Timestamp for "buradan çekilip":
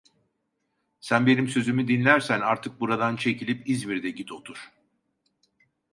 2.79-3.69